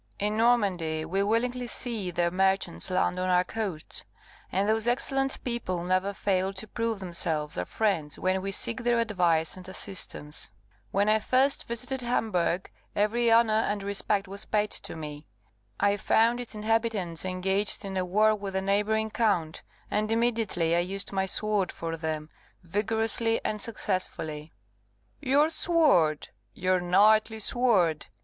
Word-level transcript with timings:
In 0.17 0.35
Normandy 0.35 1.05
we 1.05 1.21
willingly 1.21 1.67
see 1.67 2.09
their 2.09 2.31
merchants 2.31 2.89
land 2.89 3.19
on 3.19 3.29
our 3.29 3.43
coasts, 3.43 4.03
and 4.51 4.67
those 4.67 4.87
excellent 4.87 5.43
people 5.43 5.83
never 5.83 6.11
fail 6.11 6.53
to 6.53 6.67
prove 6.67 6.99
themselves 6.99 7.55
our 7.55 7.65
friends 7.65 8.17
when 8.17 8.41
we 8.41 8.49
seek 8.49 8.81
their 8.81 8.97
advice 8.99 9.55
and 9.55 9.69
assistance. 9.69 10.49
When 10.89 11.07
I 11.07 11.19
first 11.19 11.67
visited 11.67 12.01
Hamburgh, 12.01 12.67
every 12.95 13.31
honour 13.31 13.53
and 13.53 13.83
respect 13.83 14.27
was 14.27 14.43
paid 14.43 14.71
to 14.71 14.95
me. 14.95 15.27
I 15.79 15.97
found 15.97 16.39
its 16.39 16.55
inhabitants 16.55 17.23
engaged 17.23 17.85
in 17.85 17.95
a 17.95 18.03
war 18.03 18.33
with 18.33 18.55
a 18.55 18.61
neighbouring 18.63 19.11
count, 19.11 19.61
and 19.91 20.11
immediately 20.11 20.75
I 20.75 20.79
used 20.79 21.11
my 21.11 21.27
sword 21.27 21.71
for 21.71 21.95
them, 21.95 22.31
vigorously 22.63 23.39
and 23.45 23.61
successfully." 23.61 24.51
"Your 25.19 25.49
sword! 25.51 26.29
your 26.55 26.79
knightly 26.79 27.37
sword!" 27.39 28.07